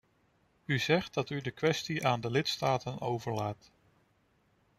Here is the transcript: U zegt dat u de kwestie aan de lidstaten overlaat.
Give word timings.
U 0.65 0.79
zegt 0.79 1.13
dat 1.13 1.29
u 1.29 1.41
de 1.41 1.51
kwestie 1.51 2.07
aan 2.07 2.21
de 2.21 2.31
lidstaten 2.31 3.01
overlaat. 3.01 3.71